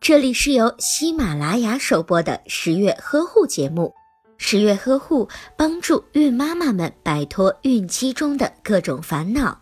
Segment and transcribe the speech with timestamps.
[0.00, 3.92] 这里是由喜马拉雅首播的十月呵护节目。
[4.36, 9.58] 十月呵护帮助孕妈妈们摆脱孕期中的各种烦恼。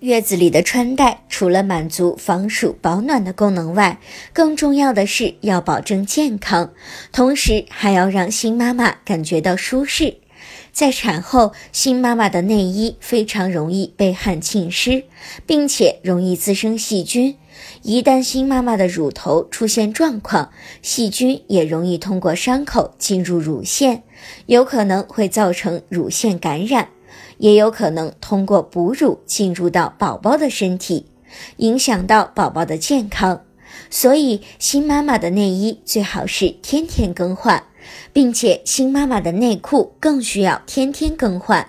[0.00, 4.00] 月子里的穿戴除了满足防暑保暖的功能外，
[4.32, 6.72] 更重要的是要保证健康，
[7.12, 10.21] 同时还要让新妈妈感觉到舒适。
[10.72, 15.04] 在产后，新妈妈的内衣非常容易被汗浸湿，
[15.46, 17.36] 并且容易滋生细菌。
[17.82, 24.02] 一旦新妈妈的乳头出现状况，细菌也容易通过伤口进入乳腺，
[24.46, 26.88] 有可能会造成乳腺感染，
[27.36, 31.06] 也有可能通过哺乳进入到宝宝的身体，
[31.58, 33.42] 影响到宝宝的健康。
[33.92, 37.62] 所以，新妈妈的内衣最好是天天更换。
[38.12, 41.68] 并且新妈妈的内裤更需要天天更换，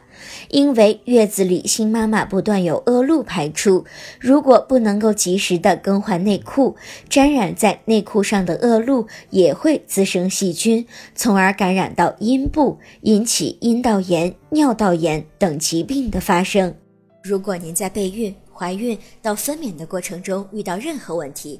[0.49, 3.83] 因为月子里新妈妈不断有恶露排出，
[4.19, 6.75] 如果不能够及时的更换内裤，
[7.09, 10.85] 沾染在内裤上的恶露也会滋生细菌，
[11.15, 16.75] 从而感染到阴部，引起阴道炎、尿道炎等疾病的发生。
[17.23, 21.59] 如果您在备孕、怀孕到分娩的过程中遇到任何问题，